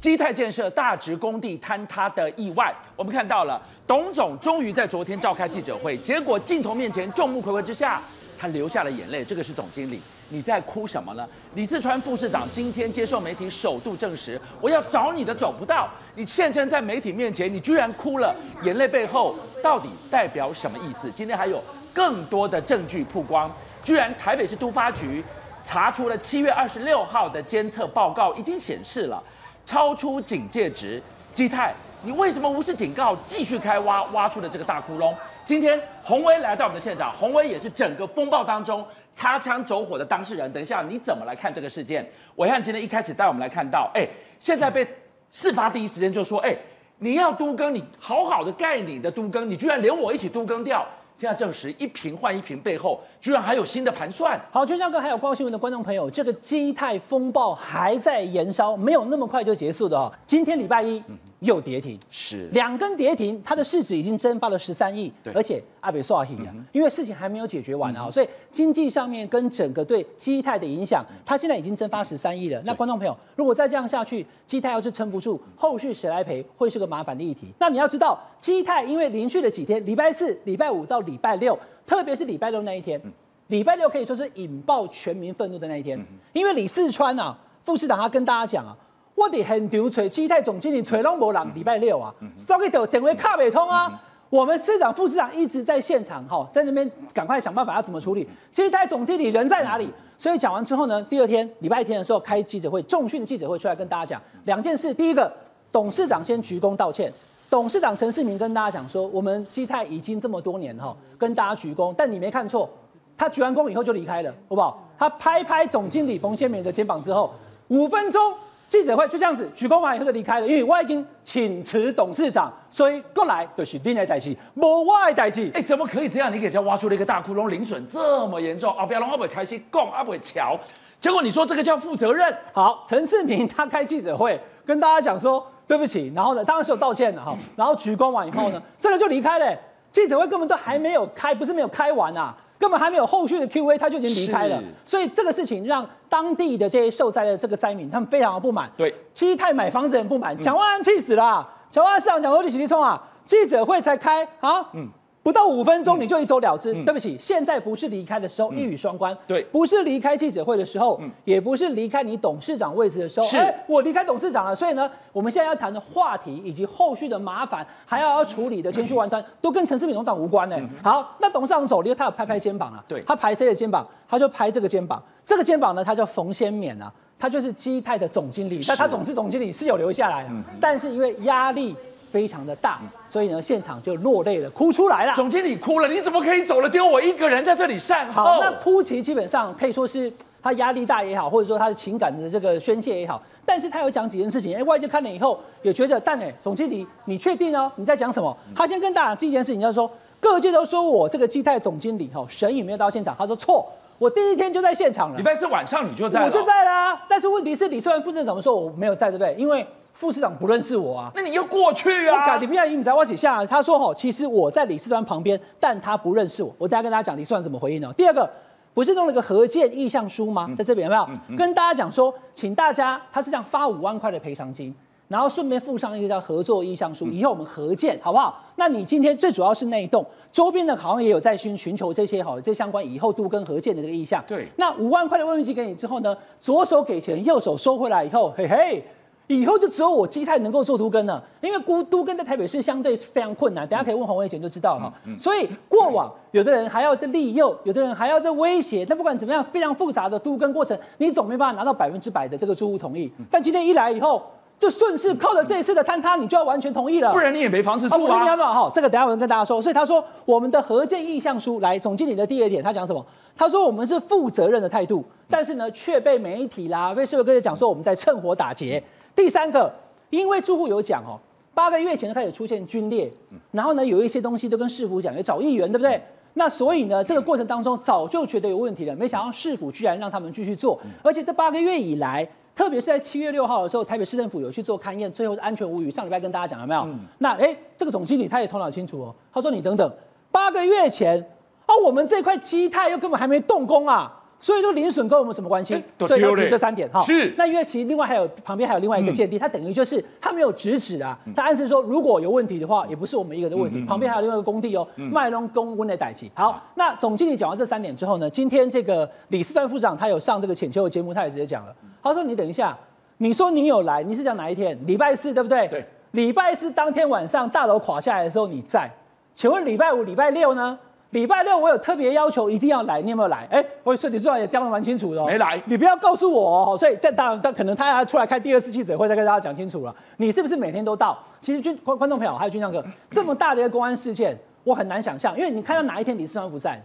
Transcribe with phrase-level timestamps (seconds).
[0.00, 8.00] 基泰建设大直工地坍塌的意外，我们看到了董总终于在昨天召开记者会，结果镜头面前众目睽睽之下，
[8.38, 9.22] 他流下了眼泪。
[9.22, 10.00] 这个是总经理，
[10.30, 11.28] 你在哭什么呢？
[11.54, 21.10] 李四川副市长今天接受媒体首度证实，我要找你的找不到，你现身在媒体面前，你居然哭了，眼泪背后到底代表什么意思？
[21.10, 21.62] 今天还有
[21.92, 23.54] 更多的证据曝光，
[23.84, 25.22] 居然台北市都发局。
[25.62, 29.22] 查出了七月二十六号的监测报告，已经显示了
[29.70, 31.00] 超出警戒值。
[31.32, 35.14] 基泰，你为什么无视警告，继续开挖，挖出了这个大窟窿？
[35.46, 38.84] 今天鸿威来到我们的现场，鸿威也是整个风暴当中
[39.14, 40.52] 擦枪走火的当事人。
[40.52, 42.04] 等一下你怎么来看这个事件？
[42.34, 44.04] 伟汉今天一开始带我们来看到，哎，
[44.40, 44.84] 现在被
[45.30, 46.56] 事发第一时间就说，哎，
[46.98, 50.84] 你要都更，你好好的盖你的都更，你居然连我一起都更掉。
[51.20, 54.40] 现在证实一瓶换一瓶背后，居然还有新的盘算。
[54.50, 60.10] 好，军将哥还有光新闻的观众朋友，这个基态风暴还在燃烧，没有那么快就结束的哦。
[60.26, 61.02] 今天礼拜一。
[61.40, 62.48] 嗯又跌停，是。
[62.52, 66.26] 两根跌停，它的市值已经蒸发了十三亿，而且阿北说啊，
[66.70, 72.60] 因为事情还没有解决完啊，嗯、所以经济上面跟整个对基泰的影响，它现在已经蒸发十三亿了。
[72.66, 77.46] 那观众朋友，如果再这样下去，基泰要是撑不住，后续谁来赔，会是个麻烦的议题。
[77.58, 83.00] 那你要知道，基泰因为连续的几天，礼拜四、礼拜五到礼拜六，特别是礼拜六那一天，
[83.46, 85.98] 礼拜六可以说是引爆全民愤怒的那一天，
[86.34, 88.76] 因为李四川啊，副市长他跟大家讲啊。
[89.20, 91.54] 我的现场找基泰总经理，找拢无人。
[91.54, 94.02] 礼拜六啊，稍微等电话卡不通啊。
[94.30, 98.26] 我们市长、副市长一直在现场，哈，在那边赶快想办法要怎么处理。
[98.50, 99.92] 基泰总经理人在哪里？
[100.16, 104.94] 所以讲完之后呢，第二天礼拜天的时候开记者会，重讯记者会出来跟大家讲两件事。
[104.94, 105.30] 第一个，
[105.70, 107.12] 董事长先鞠躬道歉。
[107.50, 112.70] 董事长陈世明跟大家讲说，我们基泰已经这么多年哈，跟大家鞠躬，但你没看错，
[113.18, 114.82] 他鞠完躬以后就离开了，好不好？
[114.98, 117.34] 他拍拍总经理冯先明的肩膀之后，
[117.68, 118.32] 五分钟。
[118.70, 125.50] 记者会就这样子鞠躬完以后就离开了，因为我已经请辞董事长，所以过来就是另外代志，无我的代志。
[125.52, 126.32] 哎，怎么可以这样？
[126.32, 128.86] 你给人家挖出了一个大窟窿，零损这么严重啊！
[128.86, 130.56] 不要让阿伟开心，供阿伟瞧。
[131.00, 132.32] 结果你说这个叫负责任？
[132.52, 139.58] 好，陈世明他开记者会跟大家讲说对不起，然后呢，当然是有道歉的哈，然后鞠躬完以后呢，真的就离开了。
[139.90, 142.36] 记者会根本都还没有开，不是没有开完啊。
[142.60, 144.62] 根本还没有后续的 Q&A，他就已经离开了。
[144.84, 148.70] 所以这个事情让当地的这些受灾的这个灾民，他们非常的不满。
[148.76, 151.42] 对，七泰买房子很不满，蒋万安气死了。
[151.70, 154.86] 蒋万安市长讲说：“你起立冲啊，记者会才开啊。”嗯。
[155.30, 159.16] 不到五分钟你就一走了之，嗯、对不起，现在不是离开的时候，嗯、一语双关。
[159.28, 163.26] 对，不是离开记者会的时候，嗯、也不是离开你董事长位置的时候。
[163.28, 163.38] 是，
[163.68, 170.56] 我离开董事长了，所以呢，我们现在要谈的话题以及后续的麻烦，还要要处理的千序万端，都跟陈世明董事长无关呢。
[170.58, 172.82] 嗯、好，那董事长走了，他有拍拍肩膀啊。
[172.88, 173.86] 对，他拍谁的肩膀？
[174.08, 175.00] 他就拍这个肩膀。
[175.24, 178.60] 这个肩膀呢，他叫冯先勉啊，他就是基泰的总经理。
[178.66, 181.76] 但他总是总经理是有留下来的，嗯、但是因为压力。
[182.10, 185.14] 非常的大，所以呢，现场就落泪了，哭出来了。
[185.14, 188.24] 总经理哭了，你怎么可以走了，丢我一个人在这里善后？
[188.24, 190.12] 好，那哭其实基本上可以说是
[190.42, 193.22] 他压力大也好，或者说他的情感的这个宣泄也好。
[193.46, 197.70] 但是他有讲几件事情，哎，外界看了以后也觉得，但哎，总经理，你确定哦？
[197.76, 198.36] 你在讲什么？
[198.54, 203.66] 他先跟大家讲第一件事情，就是说各界都说我这个基泰总经理哈神隐没有到现场，他说错，
[203.98, 205.16] 我第一天就在现场了。
[205.16, 207.00] 礼拜四晚上你就在，我就在啦。
[207.08, 209.34] 但是问题是，李四川副市长怎么说我没有在，对不对？
[209.36, 212.36] 因为副市长不认识我啊，那你要过去啊！
[212.38, 216.54] 你不要以你在挖起下，他说哈，其实我在李四川旁边，但他不认识我。
[216.56, 217.92] 我等下跟大家讲李四川怎么回应哦。
[217.94, 218.30] 第二个，
[218.72, 220.48] 不是弄了个合建意向书吗？
[220.56, 221.02] 在这边有没有？
[221.10, 224.74] 嗯嗯、跟大家讲说，请大家，他是这样发五万块的赔偿金，
[225.08, 228.42] 然后顺便附上一个叫合作意向书，以后我们合建好不好？
[228.56, 234.24] 那你今天最主要是那一栋周边的，好像也有在寻寻求这些好这相关以后都跟合建的这个意向。
[234.26, 238.82] 对，那五万块的慰问金给你之后呢，左手给钱，右手收回来以后，嘿嘿。
[239.30, 244.92] 以后就只有我基泰能够做都跟了，因为估都跟在台北市相对是非常困难，等下可以问鸿薇姐就知道了哈。
[245.16, 253.08] 所以过往有的人还要在利诱，有的人还要在威胁，但不管怎么样，非常复杂的都跟过程，你总没办法拿到百分之百的这个住户同意。
[253.30, 254.20] 但今天一来以后，
[254.58, 258.36] 就顺势靠着这一次的坍塌，你就要完全同意了，不然你也没房子住啊。
[258.52, 259.62] 好，这个等下我跟大家说。
[259.62, 263.06] 所以他说我们的合建意向书，来总经理的第二点，他讲什么？
[263.36, 268.82] 他说我们是负责任的态度，但是呢却被媒体啦、被社会各界讲说我们在趁火打劫。
[269.14, 269.72] 第三个。
[270.10, 271.14] 因为住户有讲哦，
[271.54, 273.08] 八个月前就开始出现龟裂，
[273.52, 276.02] 然后呢，有一些东西都跟市府讲，要找议员，对不对？
[276.34, 285.88] 那所以呢，这个过程当中早就觉得有问题了，没想到市府居然让他们继续做，而且这八个月以来，特别是在七月六号的时候，台北市政府有去做勘验，最后是安全无虞。
[285.88, 286.88] 上礼拜跟大家讲了没有？
[287.18, 289.88] 那哎，这个总经理他也头脑清楚哦，他说你等等，
[290.32, 291.24] 八个月前
[291.66, 294.19] 啊，我们这块基泰又根本还没动工啊。
[294.40, 295.74] 所以说零损跟我们什么关系？
[295.74, 297.00] 欸、所以要提这三点哈。
[297.02, 297.32] 是。
[297.36, 306.26] 那因为其实另外还有旁边还有另外一个鉴定，它等于就是他没有直指啊，他暗示说如果有问题的话，也不是我们一个的问题，旁边还有另外一个工地哦，麦隆公温的代志。
[306.34, 312.76] 好，那总经理讲完这三点之后呢，今天这个李四川副长他有上这个浅秋的节目，他也直接讲了，他说你等一下，
[313.18, 314.78] 你说你有来，你是讲哪一天？
[314.86, 315.68] 礼拜四对不对？
[315.68, 315.86] 对。
[316.12, 318.90] 礼拜四当天晚上大楼垮下来的时候你在，
[319.36, 320.76] 请问礼拜五、礼拜六呢？
[321.10, 323.46] 礼拜六我有特别要求，一定要来，你有没有来？
[323.50, 325.26] 哎，我说你最好也刁得蛮清楚的哦。
[325.26, 326.78] 没来，你不要告诉我哦。
[326.78, 329.94] 所以在当然，但可能他要出来开第二次记者会，再跟大家讲清楚了。
[330.18, 331.18] 你是不是每天都到？
[331.40, 336.80] 其实军观观众朋友还有军将哥，这么大的一个公安事件，我很难想象，因为你看到哪一天李四川不在，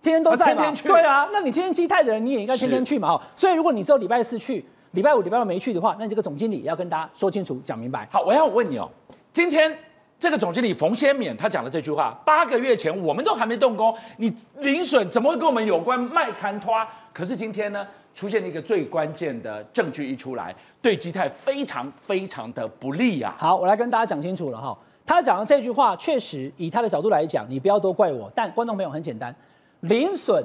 [0.00, 0.54] 天天都在嘛。
[0.54, 0.88] 天天去。
[0.88, 3.08] 对啊，那你今天基泰的人，你也应该天天去嘛。
[3.08, 8.08] 哈，所以如果你只有礼拜四去，礼拜五、礼拜六没去的话，那你这个总经理也要跟大家说清楚、讲明白。
[8.10, 8.88] 好，我要问你哦，
[9.34, 9.76] 今天。
[10.18, 16.72] 这个总经理冯先勉他讲了这句话，八个月前我们都还没动工，你零损怎么会跟我们有关卖牵拖？
[17.12, 23.34] 可是今天呢，出现了一个最关键的证据一出来，对基泰非常非常的不利啊。
[23.38, 29.34] 好，我来跟大家讲清楚了哈，他讲的这句话确实以他的角度来讲，你不要多怪我，但观众朋友很简单，
[29.80, 30.42] 零损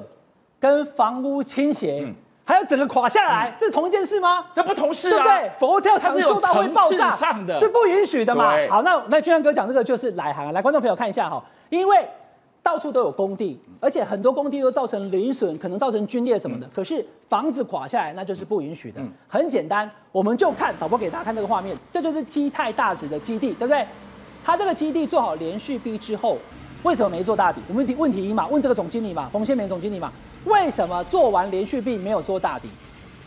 [0.60, 2.02] 跟房屋倾斜。
[2.04, 4.46] 嗯还有整个垮下来，嗯、这是同一件事吗？
[4.54, 5.50] 这不同事啊，对不对？
[5.58, 8.54] 佛跳墙做到会爆炸，是，是不允许的嘛？
[8.68, 12.08] 好，那那军将哥讲这个就是来行，来观众朋友看一下哈，因为
[12.62, 16.66] 到处都有工地，而且很多工地都造成零损，可能造成龟裂什么的。
[16.66, 19.00] 嗯、可是房子垮下来，那就是不允许的。
[19.00, 23.86] 嗯、很简单，我们就看导播给大家看这个画面，这就是基泰大直的基地，对不对？
[24.44, 26.36] 它这个基地做好连续壁之后，
[26.82, 27.60] 为什么没做大底？
[27.68, 30.12] 我们问题问题一嘛，问这个总经理嘛，冯先勉总经理嘛。
[30.44, 32.68] 为什么做完连续币没有做大底？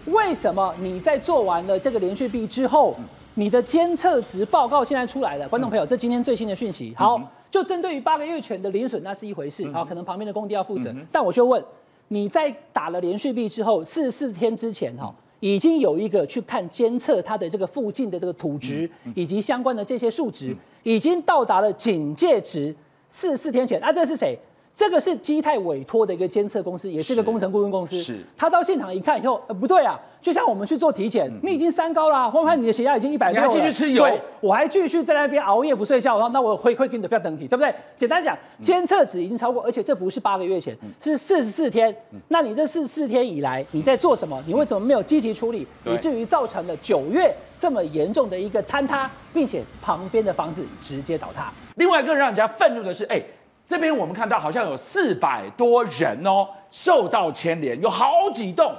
[0.07, 2.93] 为什么你在做完了这个连续币之后，
[3.35, 5.47] 你的监测值报告现在出来了？
[5.47, 6.93] 观众朋友，这今天最新的讯息。
[6.97, 7.17] 好，
[7.49, 9.65] 就针对于八个月前的零损，那是一回事。
[9.71, 10.93] 好，可能旁边的工地要负责。
[11.09, 11.63] 但我就问，
[12.09, 20.53] 你在打了连续币之后，四十四天之前，哈，已经有一个去看监测它的这个附近的这个土质以及相关的这些数值，
[20.83, 22.75] 已经到达了警戒值。
[23.09, 24.37] 四十四天前，啊，这是谁？
[24.75, 27.95] 这个是基泰委托的一个监测公司，也是一个工程顾问公司。
[27.95, 37.73] 是，他到现场一看以后，呃，不对啊，就像我们去做体检，嗯、你已经三高了，或者你的血压已经一百六了，你还继续吃油，对，我还继续在那边熬夜不睡觉，然后那我会会给你的票等体，对不对？
[37.95, 41.95] 简单讲，监测值已经超过，而且这不是八个月前，是四十四天。
[42.27, 44.43] 那你这四十四天以来你在做什么？
[44.45, 51.53] 你为什么没有积极处理，以至于造成了九月这么严重的一个坍塌，并且旁边的房子直接倒塌？
[51.75, 53.23] 另外更让人家愤怒的是，哎。
[53.67, 58.73] 这边我们看到好像有四百多人哦受到牵连，有好几栋，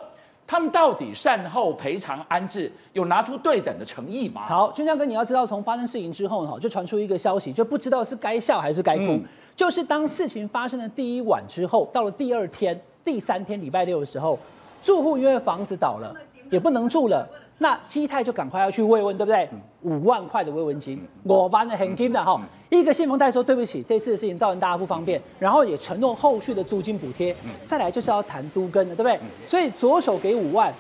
[0.47, 4.43] 他们到底善后赔偿安置有拿出对等的诚意吗？
[4.47, 9.05] 好，军将哥，你要知道，从发生事情之后哈，就传出一个消息，就不知道是该笑还是该哭。
[9.05, 9.25] 嗯、
[9.57, 14.39] 就是当事情发生的第一晚之后，到了第二天、第三天礼拜六的时候，
[14.83, 16.15] 住户因为房子倒了，
[16.51, 17.29] 也不能住了。
[17.59, 19.49] 那基泰就赶快要去慰问，对不对？
[19.83, 22.39] 五万块的慰问金，我办的很紧的哈。
[22.69, 27.35] 一个信封袋说对不起，这次的事情造成大家不方便，然后也承诺后续的租金补贴。
[27.65, 29.19] 再来就是要谈都跟的，对不对？
[29.47, 30.71] 所以左手给五万，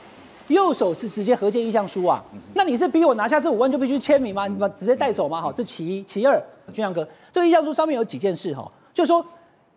[0.48, 2.22] 右手是直接核建意向书啊。
[2.52, 4.46] 那你是逼我拿下这五万就必须签名吗？
[4.46, 5.40] 你直接带走吗？
[5.40, 6.38] 好，这其一，其二，
[6.74, 9.24] 俊阳哥，这个意向书上面有几件事哈，就是说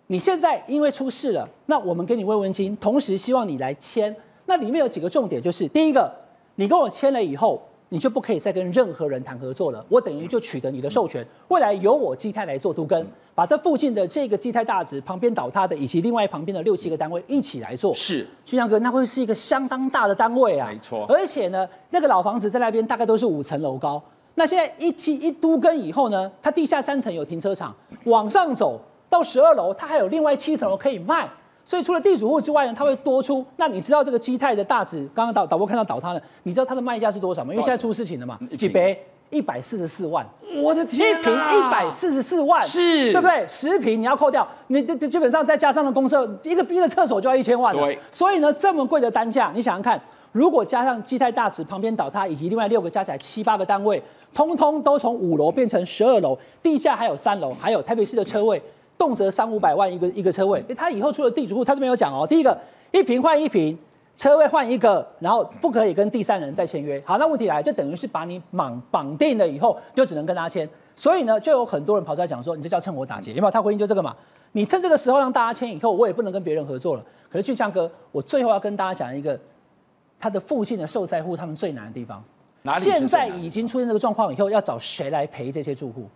[0.07, 4.13] 你现在因为出事了，那我们给你慰问金，同时希望你来签。
[4.47, 6.11] 那里面有几个重点，就是第一个。
[6.59, 9.81] 你跟我签了以后，你就不可以再跟任何人谈合作了。
[9.87, 17.93] 我等于就取得你的授权，未来由我基泰来做都跟，把这附近的这个基泰大址旁边倒塌的，以及另外旁边的六七个单位一起来做。
[17.93, 20.67] 是，军将哥，那会是一个相当大的单位啊。
[20.69, 21.05] 没错。
[21.07, 24.03] 而且呢，那个老房子在那边大概都是五层楼高。
[24.35, 28.77] 那现在一期一都跟以后呢，它地下三层有停车场，往上走
[29.09, 31.29] 到十二楼，它还有另外七层楼可以卖。
[31.69, 33.45] 所以除了地主户之外呢，它会多出。
[33.57, 37.53] 那你知道这个基泰的大直，刚刚导导播看到倒塌了，你知道它的卖价是多少吗？
[37.53, 38.99] 因为现在出事情了嘛，几倍？
[39.29, 40.25] 一百四十四万。
[40.63, 41.19] 我的天、啊！
[41.19, 43.45] 一坪一百四十四万，是，对不对？
[43.47, 47.83] 十平你要扣掉，你这这基本上再加上了公厕，一个一个厕所就要一千万了。
[47.83, 47.99] 对。
[48.11, 54.01] 所以呢，这么贵的单价，你想想看，如果加上基泰大直旁边倒塌，以及另外六个加起来七八个单位，
[54.33, 58.59] 通通都从五楼变成十二楼，地下还有三楼，还有台北市的车位。
[58.99, 62.27] 动辄三五百万一个一个车位，他以后出了地主户，他这边有讲哦。
[62.27, 62.55] 第一个，
[62.91, 63.75] 一平换一平，
[64.17, 67.01] 车位换一个，然后不可以跟第三人再签约。
[67.05, 70.69] 好，那问题来，就等于是把你绑绑定了以后，就只能跟他签。
[70.97, 73.51] 所以呢，就有很多人跑出来讲说，你这叫趁火打劫，有没有？
[73.51, 74.13] 他回应就这个嘛。
[74.51, 77.05] 你趁这个时候让大家签以后，我也不能跟别人合作了。
[77.31, 79.39] 可是俊强哥，我最后要跟大家讲一个，
[80.19, 82.21] 他的附近的受灾户他们最难的地方，
[82.63, 82.81] 哪里？
[82.83, 86.09] 现在已经出现这个状况以后，要找谁来赔这些住户？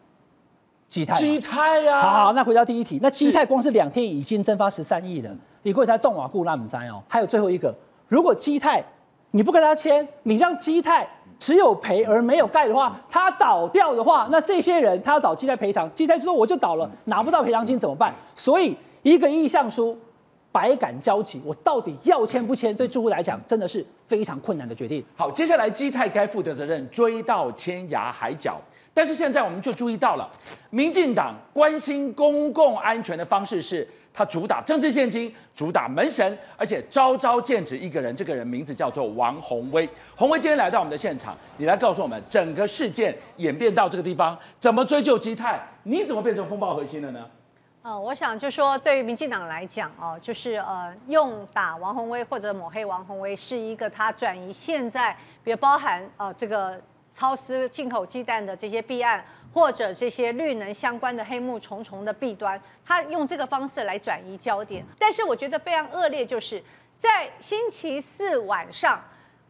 [0.93, 1.15] 基泰。
[1.15, 1.99] 基泰呀。
[1.99, 5.31] 好，好，那回到第一题，那基泰光是两天已经蒸发十三亿了，
[5.63, 7.01] 你过才动瓦固那么灾哦。
[7.07, 7.73] 还有最后一个，
[8.07, 8.83] 如果基泰
[9.31, 11.07] 你不跟他签，你让基泰
[11.39, 18.13] 只有赔而没有盖的话，他倒掉的话，那这些人他要找基泰赔偿，基泰说我就倒了，拿不到赔偿金怎么办？
[18.35, 19.97] 所以一个意向书。
[20.53, 22.73] 百感交集，我到底要签不签？
[22.73, 25.03] 对住户来讲，真的是非常困难的决定。
[25.15, 28.61] 好，接下来基泰该负的责任追到天涯海角。
[28.93, 30.29] 但是现在我们就注意到了，
[30.69, 39.89] 民进党关心公共安全的方式是，他主打政治献金，主打门神，而且招招剑指一个人，这个人名字叫做王鸿薇。
[40.15, 45.59] 鸿薇今天来到我们的现场，你来告诉我们整个事件演变到这个地方，怎么追究基泰？
[45.81, 47.25] 你怎么变成风暴核心了呢？
[47.83, 55.13] 呃，我想就说，对于民进党来讲哦，就是呃，用打王宏威或者抹黑王宏威，是一个他转移现在，
[55.43, 56.81] 比如包含呃这个
[57.13, 59.21] 超私进口鸡蛋的这些弊案，
[59.53, 64.85] 或者这些绿能相关的黑幕重重的弊端，他用这个方式来转移焦点。
[64.97, 66.63] 但是我觉得非常恶劣，就是
[66.97, 69.03] 在星期四晚上，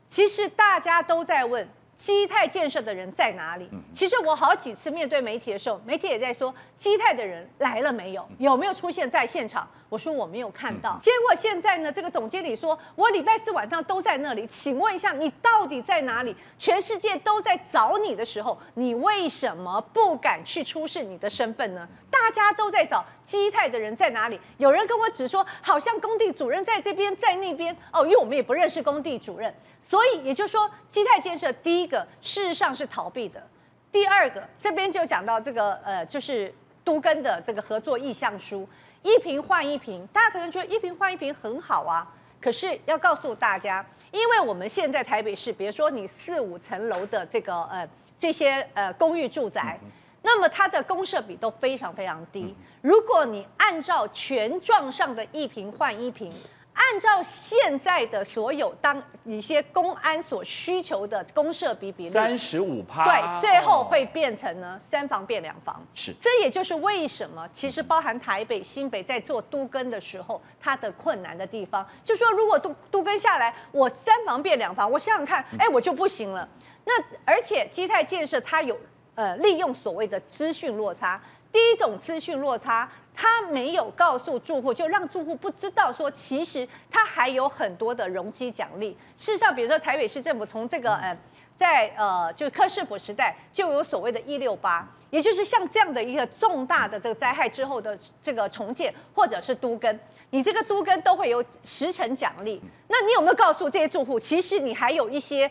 [0.07, 1.69] 其实大家都在问。
[1.95, 3.69] 基泰建设的人在哪里？
[3.93, 8.27] 其实我好几次面对媒体的时候，媒体也在说基泰的人来了没有？
[8.39, 9.67] 有没有出现在现场？
[9.93, 10.97] 我说我没有看到。
[10.99, 14.47] 结果现在呢，这个总经理说我礼拜四晚上都在那里。
[14.47, 16.35] 请问一下，你到底在哪里？
[16.57, 21.87] 全世界都在找你的时候，你为什么不敢去出示你的身份呢？
[22.09, 24.41] 大家都在找基泰的人在哪里？
[24.57, 27.75] 有人跟我指说，好像工地主任在这边，在那边。
[27.91, 33.47] 哦，因为我们也不认识工地主任，所以也就是说，基泰建设第一个事实上是逃避的。
[33.91, 36.51] 第二个，这边就讲到这个呃，就是
[36.83, 38.67] 都跟的这个合作意向书。
[39.03, 42.07] 一瓶换一瓶，大家可能觉得一瓶换一瓶很好啊，
[42.41, 49.79] 可是要告诉大家，因为我们现在台北市，比如说你四五层楼的这个呃这些呃公寓住宅，
[50.21, 52.55] 那么它的公设比都非常非常低。
[52.81, 56.33] 如果你按照权状上的一瓶换一坪。
[56.73, 65.85] 按照现在的所有当一些公安所需求的公社比比例，三十五趴，对，最后会变成呢三房变两房。
[65.93, 76.47] 是，这也就是为什么其实包含台北、新北在做都更的时候，它的困难的地方，就说如果都都更下来，我三房变两房，我想想看，哎，我就不行了。
[76.85, 78.77] 那而且基泰建设它有
[79.15, 82.89] 呃利用所谓的资讯落差，第一种资讯落差。
[83.15, 88.97] 他没有告诉住户，就让住户不知道说，其实他还有很多的容积奖励。
[89.17, 91.17] 事实上，比如说台北市政府从这个呃，
[91.55, 99.99] 在呃，就是柯市府时代就有所谓的“一六八”，也就是像这样的一个重大的这个灾害之后的这个重建或者是都更，
[100.31, 102.61] 你这个都更都会有十成奖励。
[102.87, 105.49] 那你有没有告诉这些住户，其实你还有一些？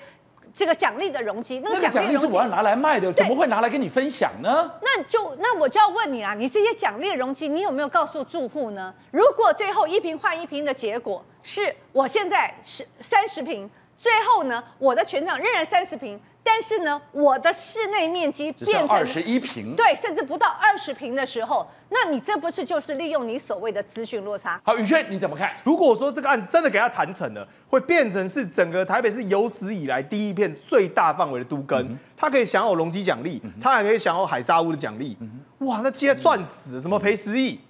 [0.54, 4.70] 这个奖励的容积，那个奖励是我要拿来卖的，怎么会拿来跟你分享呢？
[4.82, 8.92] 那就那我就要问你啊，你这些奖励的容积，你有没有告诉住户呢？
[9.10, 16.20] 如果最后一瓶换一瓶的结果是我现在是三十瓶，最后呢，我的全场仍然三十坪。
[16.44, 24.60] 但是呢，我的室内面积变成二十一平，对，甚至不到二十平的时候，那你这不是就是利用你所谓的资讯落差？
[24.64, 25.52] 好，宇轩你怎么看？
[25.62, 37.60] 如果说这个案子真的给他谈成了，会变成是整个台北市有史以来第一片最大范围的都更，嗯、他可以享有容积奖励，他还可以享有海沙屋的奖励，嗯、哇，那接着赚死，什么赔十亿？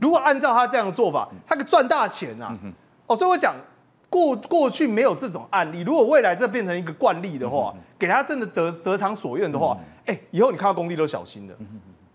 [0.00, 2.58] 如果按照他这样的做法，他可赚大钱呐、啊！
[3.06, 3.54] 哦，所以我讲。
[4.10, 11.54] 过过去没有这种案例，如果未来这变成一个惯例的话，给他真的得得偿所愿的话，哎，以后你看到工地都小心了，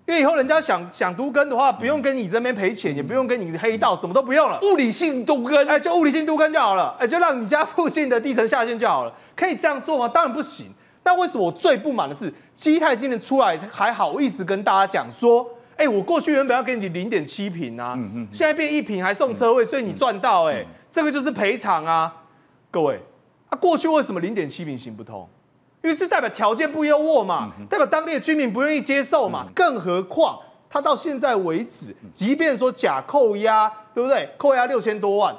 [0.05, 10.07] 因为以后人家想想都更的话，不用跟你这边赔钱，也不用跟你黑道，什么都不用了，物理性都更，哎，就物理性都更就好了，哎，就让你家附近的地层下陷就好了，可以这样做吗？
[10.07, 10.67] 当然不行。
[11.05, 15.45] 那为什么我最不满的是基泰今年出来还好意思跟大家讲说，
[15.77, 17.97] 哎，我过去原本要给你零点七平啊，
[18.31, 20.65] 现在变一平还送车位，所以你赚到哎。
[20.91, 22.15] 这个就是赔偿啊，
[22.69, 23.01] 各位，
[23.49, 25.27] 啊，过去为什么零点七平行不通？
[25.81, 29.47] 因为这代表条件不优渥嘛，代表当地的居民不愿意接受嘛。
[29.55, 30.39] 更何况
[30.69, 34.29] 他到现在为止，即便说假扣押，对不对？
[34.37, 35.35] 扣押六千多万，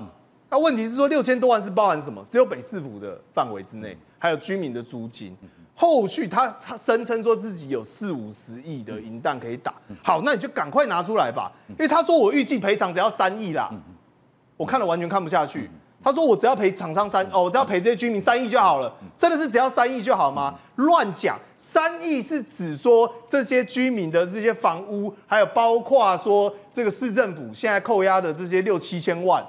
[0.50, 2.26] 那问题是说六千多万是包含什么？
[2.28, 5.36] 只有北市府的范围之内，还有居民的租金。
[5.74, 13.70] 后续他他声称说自己有四五十亿的银弹可以打，好，那你就赶快拿出来吧，因为他说我预计赔偿只要三亿啦。
[14.56, 15.68] 我看了完全看不下去。
[16.00, 18.94] 他说我只要赔厂商三哦，我只要赔这些居民三亿就好了。
[19.16, 20.54] 真的是只要三亿就好吗？
[20.76, 21.40] 乱讲！
[21.56, 29.42] 三亿是指说这些居民的这些房屋，还有包括说这个市政府现在扣押的这些六七千万。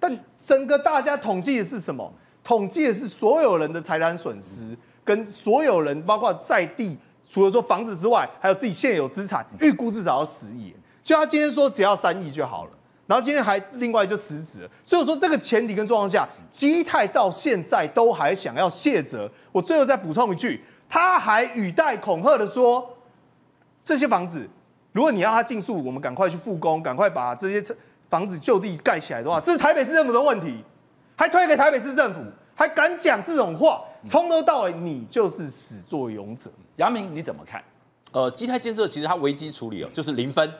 [0.00, 2.12] 但整个大家统计的是什么？
[2.42, 4.76] 统计的是所有人的财产损失，
[5.10, 6.96] 跟所有人包括在地
[7.28, 10.72] 除了说房子之外，还有自己现有资产，预估至少要十亿。
[11.02, 12.70] 就他今天说只要三亿就好了，
[13.08, 14.70] 然后今天还另外就辞职了。
[14.84, 19.28] 所以我说这个前提跟状况下，基泰到现在都还想要卸责。
[19.50, 22.96] 我最后再补充一句，他还语带恐吓的说，
[23.82, 24.48] 这些房子
[24.92, 27.76] 如果你要他尽速，我们赶快去复工，赶快把这些
[28.08, 30.62] 房子就地盖起来的话，这是台北市政府的问题，
[31.16, 32.20] 还推给台北市政府，
[32.54, 36.50] 还敢讲这种话，从头到尾你就是始作俑者。
[36.76, 37.62] 杨明你怎么看？
[38.12, 40.52] 呃，基泰建设其实它危机处理哦，就是零分。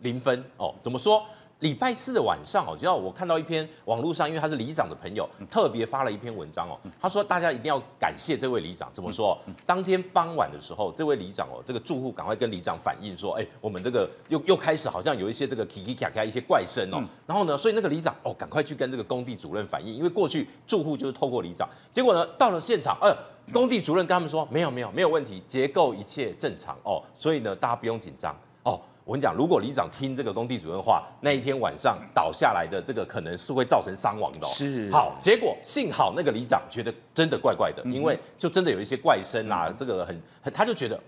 [0.00, 1.24] 零分哦，怎么说？
[1.60, 6.78] 礼拜四的晚上哦，只要我看到一篇网络上，因为他是里长的朋友，特别发了一篇文章哦。
[7.00, 8.90] 他说大家一定要感谢这位里长。
[8.94, 9.38] 怎么说？
[9.66, 17.02] 当天傍晚的时候，这位里长哦，这个住户赶快跟里长反映说，哎，我们这个又又开始好像有一些这个叽叽咔咔一些怪声哦。
[17.26, 23.14] 然后呢，所以那个里长哦，赶快去跟这个工地主任反映，因为过去住户就是透过里长，结果呢，到了现场，呃，
[23.52, 28.80] 工地主任跟他们说，没有没有没有问题，结构一切正常哦，所以呢，大家不用紧张哦。
[29.04, 34.46] 我跟你讲，如果里长听这个工地主任话，那一天晚上倒下来的这个可能是会造成伤亡的。
[34.46, 34.90] 是。
[34.92, 41.00] 好，结果幸好那个里长觉得真的怪怪的，因为就真的有一些怪声啦，这个很很，他就觉得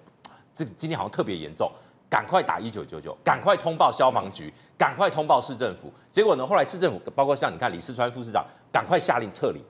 [0.56, 1.70] 这个今天好像特别严重，
[2.08, 5.92] 赶快打一九九九，赶快通报消防局，赶快通报市政府。
[6.10, 9.62] 结果呢，后来市政府包括像你看李四川副市长，赶快下令撤离，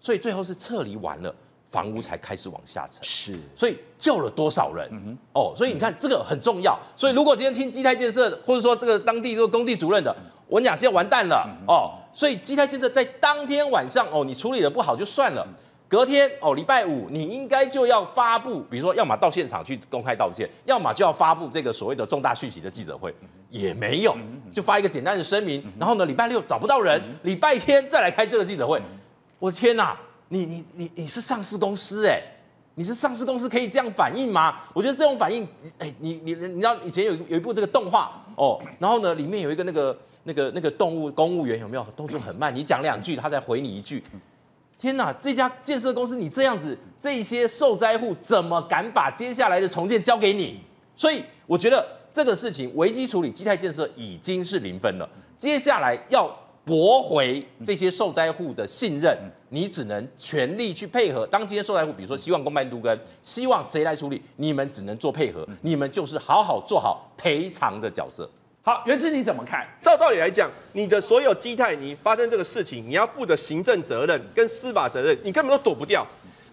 [0.00, 1.34] 所以最后是撤离完了。
[1.68, 4.88] 房屋才开始往下沉，是，所以救了多少人？
[4.92, 6.78] 嗯、哦，所以你看这个很重要。
[6.96, 10.14] 所以如果今天听基泰建设，或者说这个当地这个工地主任的，
[10.46, 11.90] 我讲现在完蛋了、嗯、哦。
[12.12, 15.46] 所以基泰建设在当天晚上哦，你处理的不好就算了，
[15.88, 23.14] 隔天哦，礼拜五你应该就要发布，比如说要么到现场去公开道歉，要么就要发布这个所谓的重大讯息的记者会，
[23.50, 24.16] 也没有，
[24.54, 25.62] 就发一个简单的声明。
[25.78, 28.80] 然后呢，礼拜六找不到人，礼拜天再来开这个记者会，
[29.38, 29.94] 我的天哪！
[30.28, 32.20] 你你你你是上市公司哎，
[32.74, 34.60] 你是上市公司可以这样反应吗？
[34.74, 35.46] 我觉得这种反应，
[35.78, 42.54] 哎，你你你知道以前有有一部这个动画哦，然后呢里面有一个那个那个那个动物公务员有没有动作很慢？
[42.54, 44.02] 你讲两句，他再回你一句。
[44.78, 50.60] 天哪，这家建设公司你这样子，这些受灾户怎么敢把接下来的重建交给你？
[50.96, 55.08] 所以我觉得这个事情危机处理，基泰建设已经是零分了，
[55.38, 56.36] 接下来要。
[56.66, 59.16] 驳回这些受灾户的信任，
[59.50, 61.24] 你只能全力去配合。
[61.28, 68.28] 当今天受灾户，比如说希望公办都更，希望谁来处理，你们只能做配合，你们就是好好做好赔偿的角色。
[68.62, 69.64] 好，元之你怎么看？
[69.80, 76.04] 照道理来讲，你的所有基泰，你发生这个事情，你要负的行政责任跟司法责任，你根本都躲不掉。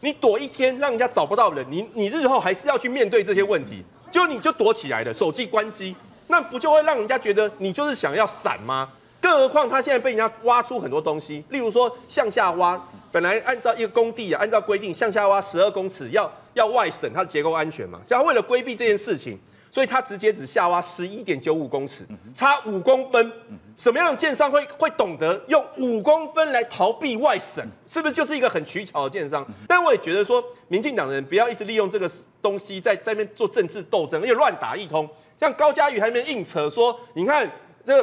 [0.02, 3.84] 你躲一天，让人家找不到人，你你日后还是要去面对这些问题。
[4.12, 5.96] 就你就躲起来了，手机关机，
[6.28, 8.88] 那不就会让人家觉得你就是想要闪吗？
[9.24, 12.78] 更何况他现在被人家挖出很多东西，例如说向下挖，
[13.10, 19.40] 本来按照一个工地啊，按照规定向下挖十二公尺要要外审它的结构安全嘛，只要为了规避这件事情，
[19.72, 22.06] 所以他直接只下挖十一点九五公尺，
[22.36, 23.32] 差五公分。
[23.78, 27.66] 什么样的建商会会懂得用五公分来逃避外审？
[27.88, 29.48] 是不是就是一个很取巧的建商？
[29.70, 35.10] 但我也觉得说，民进党人不要一直利用这个东西在在那边做政治斗争，而且乱打一通。
[35.40, 37.50] 像高嘉瑜还没硬扯说，你看
[37.86, 37.96] 那。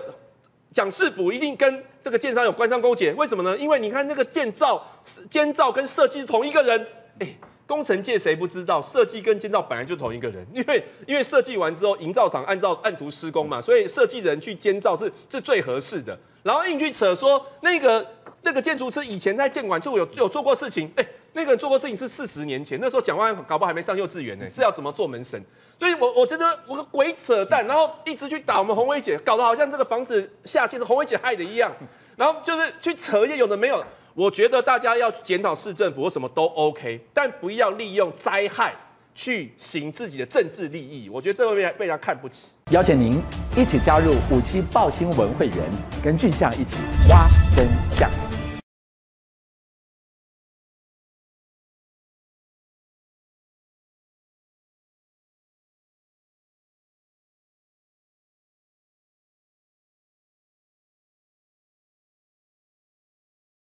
[0.72, 3.56] 蒋市府一定跟这个建商有官商勾结，为什么呢？
[3.58, 4.84] 因为你看那个建造、
[5.28, 6.86] 监造跟设计是同一个人，
[7.18, 8.80] 哎，工程界谁不知道？
[8.80, 16.18] 设计跟监造本来就同一个人，因为因为设计完之后，营造厂按照按图施工嘛，所以设计人去监造是是最合适的。
[16.42, 18.06] 然后硬去扯说那个
[18.42, 25.40] 那个建筑师以前在建管处有有做过事情，哎，那个人做过事情是四十年前，那时候蒋万安搞不好还没上幼稚园呢， 是要怎么做门神？
[25.78, 31.72] 所以我我觉得我个鬼扯淡，然后一直去打我们红薇姐，搞得好像这个房子下线是红薇姐害的一样，
[32.16, 33.82] 然后就是去扯一些有的没有。
[34.12, 38.74] 我觉得大家要检讨市政府或什么都 OK，但不要利用灾害
[39.14, 41.08] 去行自己的政治利益。
[41.08, 42.48] 我觉得这会被被人家看不起。
[42.72, 43.22] 邀请您
[43.56, 45.56] 一起加入五七报新闻会员，
[46.02, 46.76] 跟俊相一起
[47.08, 48.29] 挖真相。